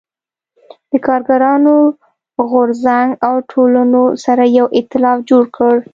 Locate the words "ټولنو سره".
3.51-4.43